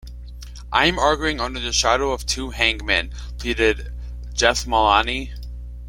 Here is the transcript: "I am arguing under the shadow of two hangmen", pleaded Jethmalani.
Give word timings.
"I 0.73 0.87
am 0.87 0.97
arguing 0.97 1.39
under 1.39 1.59
the 1.59 1.71
shadow 1.71 2.11
of 2.11 2.25
two 2.25 2.49
hangmen", 2.49 3.11
pleaded 3.37 3.93
Jethmalani. 4.33 5.31